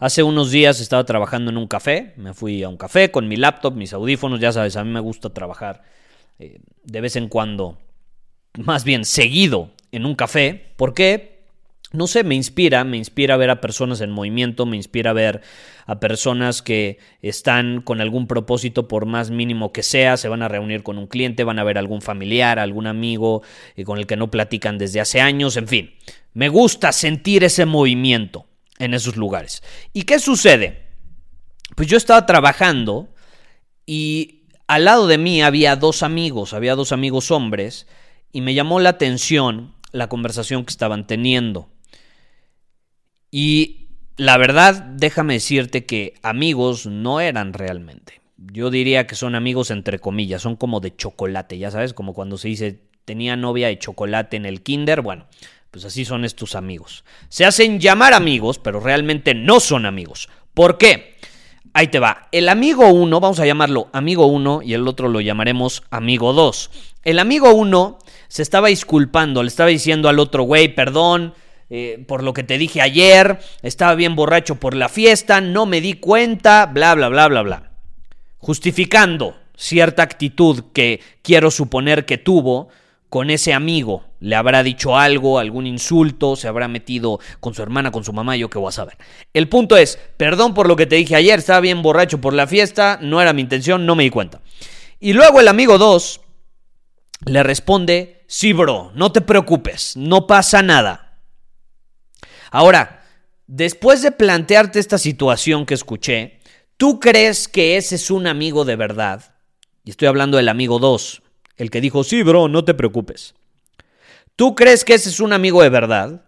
[0.00, 3.36] Hace unos días estaba trabajando en un café, me fui a un café con mi
[3.36, 5.82] laptop, mis audífonos, ya sabes, a mí me gusta trabajar
[6.38, 7.76] eh, de vez en cuando,
[8.56, 10.72] más bien seguido en un café.
[10.76, 11.42] ¿Por qué?
[11.92, 15.42] No sé, me inspira, me inspira ver a personas en movimiento, me inspira ver
[15.84, 20.48] a personas que están con algún propósito por más mínimo que sea, se van a
[20.48, 23.42] reunir con un cliente, van a ver a algún familiar, algún amigo
[23.76, 25.90] eh, con el que no platican desde hace años, en fin,
[26.32, 28.46] me gusta sentir ese movimiento
[28.80, 29.62] en esos lugares.
[29.92, 30.88] ¿Y qué sucede?
[31.76, 33.08] Pues yo estaba trabajando
[33.86, 37.86] y al lado de mí había dos amigos, había dos amigos hombres,
[38.32, 41.68] y me llamó la atención la conversación que estaban teniendo.
[43.30, 48.20] Y la verdad, déjame decirte que amigos no eran realmente.
[48.36, 52.38] Yo diría que son amigos entre comillas, son como de chocolate, ya sabes, como cuando
[52.38, 55.26] se dice tenía novia de chocolate en el kinder, bueno,
[55.70, 57.04] pues así son estos amigos.
[57.28, 60.28] Se hacen llamar amigos, pero realmente no son amigos.
[60.54, 61.16] ¿Por qué?
[61.72, 62.28] Ahí te va.
[62.32, 66.70] El amigo 1, vamos a llamarlo amigo 1 y el otro lo llamaremos amigo 2.
[67.04, 67.98] El amigo 1
[68.28, 71.34] se estaba disculpando, le estaba diciendo al otro güey, perdón
[71.72, 75.80] eh, por lo que te dije ayer, estaba bien borracho por la fiesta, no me
[75.80, 77.70] di cuenta, bla, bla, bla, bla, bla.
[78.38, 82.70] Justificando cierta actitud que quiero suponer que tuvo
[83.10, 84.04] con ese amigo.
[84.20, 88.36] Le habrá dicho algo, algún insulto, se habrá metido con su hermana, con su mamá,
[88.36, 88.96] yo qué voy a saber.
[89.34, 92.46] El punto es, perdón por lo que te dije ayer, estaba bien borracho por la
[92.46, 94.40] fiesta, no era mi intención, no me di cuenta.
[95.00, 96.20] Y luego el amigo 2
[97.26, 101.18] le responde, sí, bro, no te preocupes, no pasa nada.
[102.52, 103.04] Ahora,
[103.46, 106.40] después de plantearte esta situación que escuché,
[106.76, 109.34] ¿tú crees que ese es un amigo de verdad?
[109.84, 111.22] Y estoy hablando del amigo 2,
[111.56, 113.34] el que dijo, sí, bro, no te preocupes.
[114.36, 116.24] ¿Tú crees que ese es un amigo de verdad?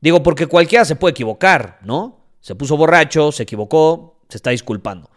[0.00, 2.20] Digo, porque cualquiera se puede equivocar, ¿no?
[2.40, 5.10] Se puso borracho, se equivocó, se está disculpando.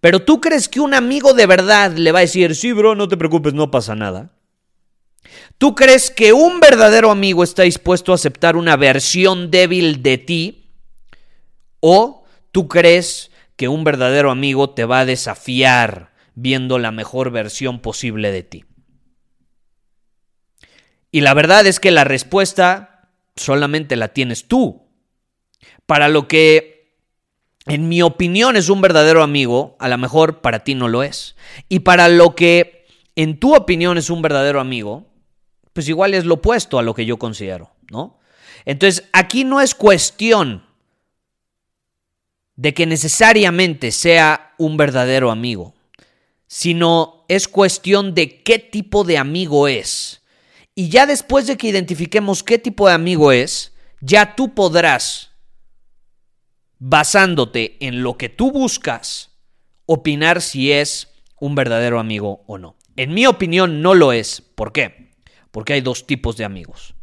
[0.00, 3.06] Pero tú crees que un amigo de verdad le va a decir, sí, bro, no
[3.06, 4.32] te preocupes, no pasa nada.
[5.58, 10.70] ¿Tú crees que un verdadero amigo está dispuesto a aceptar una versión débil de ti?
[11.80, 17.80] ¿O tú crees que un verdadero amigo te va a desafiar viendo la mejor versión
[17.80, 18.64] posible de ti?
[21.10, 24.82] Y la verdad es que la respuesta solamente la tienes tú.
[25.86, 26.94] Para lo que,
[27.66, 31.36] en mi opinión, es un verdadero amigo, a lo mejor para ti no lo es.
[31.68, 35.06] Y para lo que, en tu opinión, es un verdadero amigo,
[35.72, 38.18] pues igual es lo opuesto a lo que yo considero, ¿no?
[38.64, 40.64] Entonces, aquí no es cuestión
[42.56, 45.74] de que necesariamente sea un verdadero amigo,
[46.46, 50.19] sino es cuestión de qué tipo de amigo es.
[50.74, 55.32] Y ya después de que identifiquemos qué tipo de amigo es, ya tú podrás,
[56.78, 59.30] basándote en lo que tú buscas,
[59.86, 62.76] opinar si es un verdadero amigo o no.
[62.96, 64.40] En mi opinión no lo es.
[64.40, 65.12] ¿Por qué?
[65.50, 66.94] Porque hay dos tipos de amigos.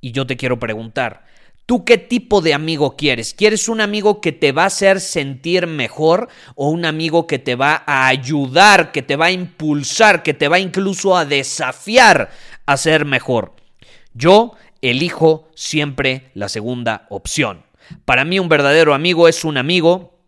[0.00, 1.24] Y yo te quiero preguntar,
[1.68, 3.34] ¿Tú qué tipo de amigo quieres?
[3.34, 7.56] ¿Quieres un amigo que te va a hacer sentir mejor o un amigo que te
[7.56, 12.30] va a ayudar, que te va a impulsar, que te va incluso a desafiar
[12.64, 13.54] a ser mejor?
[14.14, 17.66] Yo elijo siempre la segunda opción.
[18.06, 20.18] Para mí un verdadero amigo es un amigo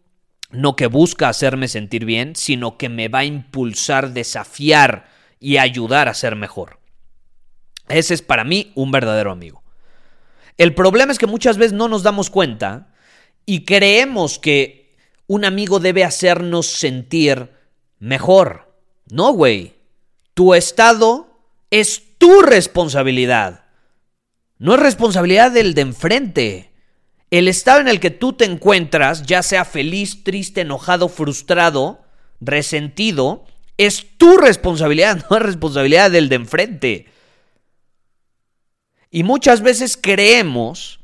[0.50, 5.08] no que busca hacerme sentir bien, sino que me va a impulsar, desafiar
[5.38, 6.80] y ayudar a ser mejor.
[7.88, 9.59] Ese es para mí un verdadero amigo.
[10.56, 12.92] El problema es que muchas veces no nos damos cuenta
[13.46, 17.50] y creemos que un amigo debe hacernos sentir
[17.98, 18.74] mejor.
[19.10, 19.74] No, güey.
[20.34, 21.28] Tu estado
[21.70, 23.64] es tu responsabilidad.
[24.58, 26.70] No es responsabilidad del de enfrente.
[27.30, 32.02] El estado en el que tú te encuentras, ya sea feliz, triste, enojado, frustrado,
[32.40, 33.44] resentido,
[33.78, 37.06] es tu responsabilidad, no es responsabilidad del de enfrente.
[39.10, 41.00] Y muchas veces creemos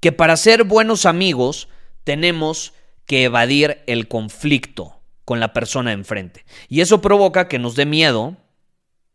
[0.00, 1.68] que para ser buenos amigos
[2.04, 2.72] tenemos
[3.06, 6.44] que evadir el conflicto con la persona enfrente.
[6.68, 8.36] Y eso provoca que nos dé miedo,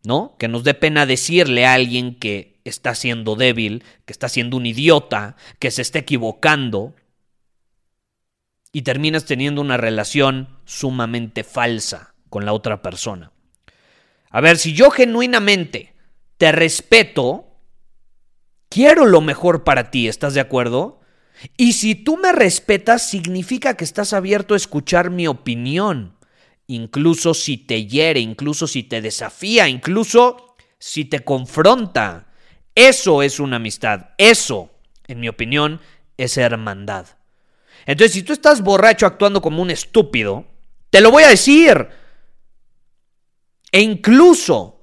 [0.04, 0.36] ¿no?
[0.38, 4.66] Que nos dé pena decirle a alguien que está siendo débil, que está siendo un
[4.66, 6.94] idiota, que se está equivocando.
[8.72, 13.32] Y terminas teniendo una relación sumamente falsa con la otra persona.
[14.30, 15.94] A ver, si yo genuinamente
[16.38, 17.45] te respeto,
[18.76, 21.00] quiero lo mejor para ti, ¿estás de acuerdo?
[21.56, 26.18] Y si tú me respetas, significa que estás abierto a escuchar mi opinión,
[26.68, 32.28] incluso si te hiere, incluso si te desafía, incluso si te confronta.
[32.76, 34.72] Eso es una amistad, eso,
[35.08, 35.80] en mi opinión,
[36.18, 37.06] es hermandad.
[37.86, 40.48] Entonces, si tú estás borracho actuando como un estúpido,
[40.90, 41.88] te lo voy a decir.
[43.72, 44.82] E incluso,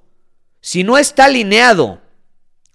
[0.63, 2.02] si no está alineado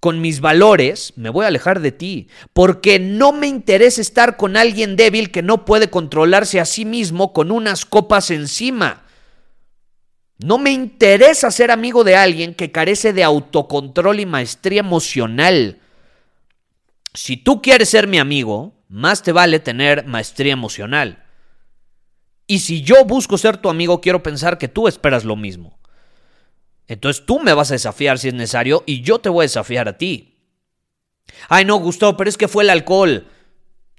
[0.07, 4.55] con mis valores, me voy a alejar de ti, porque no me interesa estar con
[4.55, 9.03] alguien débil que no puede controlarse a sí mismo con unas copas encima.
[10.37, 15.81] No me interesa ser amigo de alguien que carece de autocontrol y maestría emocional.
[17.13, 21.25] Si tú quieres ser mi amigo, más te vale tener maestría emocional.
[22.47, 25.76] Y si yo busco ser tu amigo, quiero pensar que tú esperas lo mismo.
[26.87, 29.87] Entonces tú me vas a desafiar si es necesario y yo te voy a desafiar
[29.87, 30.35] a ti.
[31.49, 33.27] Ay, no, Gustavo, pero es que fue el alcohol.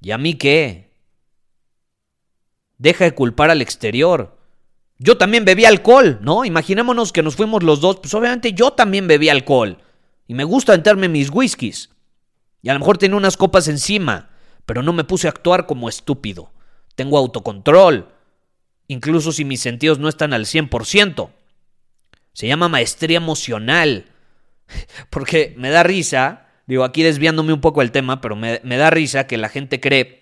[0.01, 0.91] ¿Y a mí qué?
[2.77, 4.37] Deja de culpar al exterior.
[4.97, 6.45] Yo también bebí alcohol, ¿no?
[6.45, 9.77] Imaginémonos que nos fuimos los dos, pues obviamente yo también bebí alcohol.
[10.27, 11.89] Y me gusta entrarme mis whiskies.
[12.61, 14.29] Y a lo mejor tenía unas copas encima,
[14.65, 16.51] pero no me puse a actuar como estúpido.
[16.95, 18.09] Tengo autocontrol,
[18.87, 21.29] incluso si mis sentidos no están al 100%.
[22.33, 24.05] Se llama maestría emocional.
[25.09, 28.89] Porque me da risa, digo aquí desviándome un poco el tema, pero me, me da
[28.89, 30.19] risa que la gente cree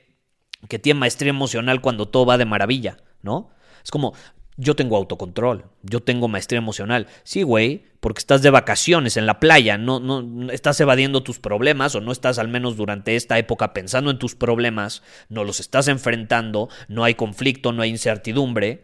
[0.68, 3.52] que tiene maestría emocional cuando todo va de maravilla, ¿no?
[3.84, 4.14] Es como,
[4.58, 7.08] yo tengo autocontrol, yo tengo maestría emocional.
[7.24, 11.94] Sí, güey, porque estás de vacaciones en la playa, no, no estás evadiendo tus problemas
[11.94, 15.88] o no estás al menos durante esta época pensando en tus problemas, no los estás
[15.88, 18.84] enfrentando, no hay conflicto, no hay incertidumbre.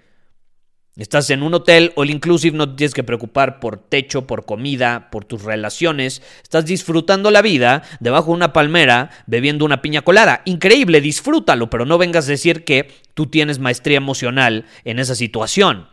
[0.96, 5.10] Estás en un hotel all inclusive, no te tienes que preocupar por techo, por comida,
[5.10, 6.22] por tus relaciones.
[6.44, 10.44] Estás disfrutando la vida debajo de una palmera bebiendo una piña colada.
[10.46, 15.88] Increíble, disfrútalo, pero no vengas a decir que tú tienes maestría emocional en esa situación.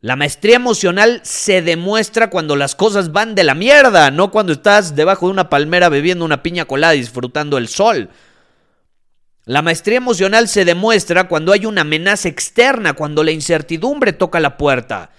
[0.00, 4.94] La maestría emocional se demuestra cuando las cosas van de la mierda, no cuando estás
[4.94, 8.10] debajo de una palmera bebiendo una piña colada disfrutando el sol.
[9.48, 14.58] La maestría emocional se demuestra cuando hay una amenaza externa, cuando la incertidumbre toca la
[14.58, 15.10] puerta.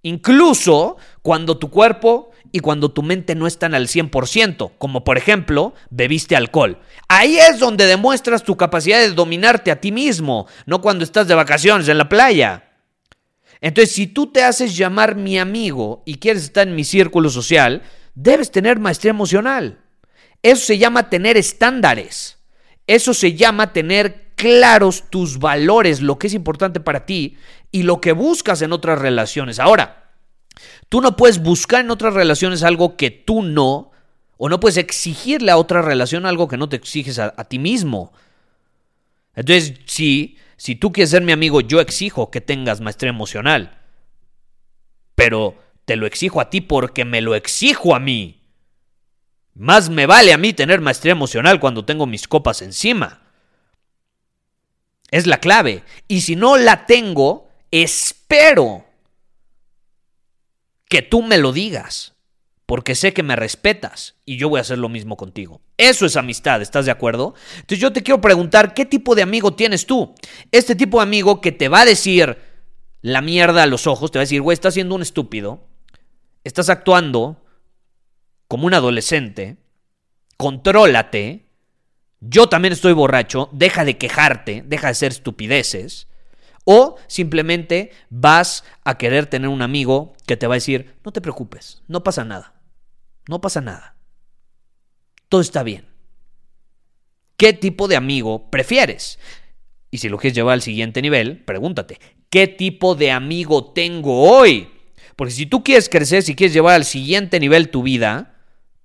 [0.00, 5.74] Incluso cuando tu cuerpo y cuando tu mente no están al 100%, como por ejemplo,
[5.90, 6.78] bebiste alcohol.
[7.08, 11.34] Ahí es donde demuestras tu capacidad de dominarte a ti mismo, no cuando estás de
[11.34, 12.70] vacaciones en la playa.
[13.60, 17.82] Entonces, si tú te haces llamar mi amigo y quieres estar en mi círculo social,
[18.14, 19.84] debes tener maestría emocional.
[20.42, 22.37] Eso se llama tener estándares.
[22.88, 27.36] Eso se llama tener claros tus valores, lo que es importante para ti
[27.70, 29.60] y lo que buscas en otras relaciones.
[29.60, 30.10] Ahora,
[30.88, 33.90] tú no puedes buscar en otras relaciones algo que tú no,
[34.38, 38.14] o no puedes exigirle a otra relación algo que no te exiges a, ti mismo.
[39.34, 43.82] Entonces, sí, si tú quieres ser mi amigo, yo exijo que tengas maestría emocional.
[45.14, 48.37] Pero te lo exijo a ti porque me lo exijo a mí.
[49.58, 53.22] Más me vale a mí tener maestría emocional cuando tengo mis copas encima.
[55.10, 55.82] Es la clave.
[56.06, 58.84] Y si no la tengo, espero
[60.88, 62.14] que tú me lo digas.
[62.66, 65.60] Porque sé que me respetas y yo voy a hacer lo mismo contigo.
[65.76, 67.34] Eso es amistad, ¿estás de acuerdo?
[67.56, 70.14] Entonces yo te quiero preguntar, ¿qué tipo de amigo tienes tú?
[70.52, 72.38] Este tipo de amigo que te va a decir
[73.00, 75.66] la mierda a los ojos, te va a decir, güey, estás siendo un estúpido,
[76.44, 77.42] estás actuando
[78.48, 79.58] como un adolescente,
[80.38, 81.46] contrólate,
[82.20, 86.08] yo también estoy borracho, deja de quejarte, deja de ser estupideces,
[86.64, 91.20] o simplemente vas a querer tener un amigo que te va a decir, no te
[91.20, 92.54] preocupes, no pasa nada,
[93.28, 93.96] no pasa nada,
[95.28, 95.86] todo está bien.
[97.36, 99.18] ¿Qué tipo de amigo prefieres?
[99.90, 102.00] Y si lo quieres llevar al siguiente nivel, pregúntate,
[102.30, 104.70] ¿qué tipo de amigo tengo hoy?
[105.14, 108.37] Porque si tú quieres crecer, si quieres llevar al siguiente nivel tu vida,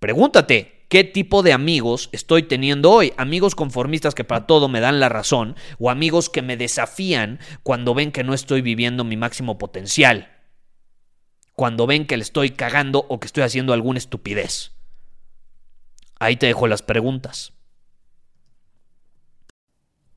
[0.04, 3.14] Pregúntate, qué tipo de amigos estoy teniendo hoy.
[3.16, 7.94] Amigos conformistas que para todo me dan la razón o amigos que me desafían cuando
[7.94, 10.30] ven que no estoy viviendo mi máximo potencial.
[11.54, 14.74] Cuando ven que le estoy cagando o que estoy haciendo alguna estupidez.
[16.20, 17.54] Ahí te dejo las preguntas.